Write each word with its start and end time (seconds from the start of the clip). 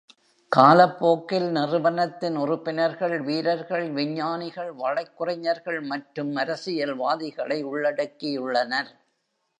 காலப்போக்கில் 0.51 1.51
நிறுவனத்தின் 1.51 2.37
உறுப்பினர்கள் 2.37 3.19
வீரர்கள், 3.19 3.89
விஞ்ஞானிகள், 3.91 4.71
வழக்குரைஞர்கள் 4.79 5.79
மற்றும் 5.87 6.35
அரசியல்வாதிகளை 6.35 7.63
உள்ளடக்கியுள்ளனர். 7.63 8.91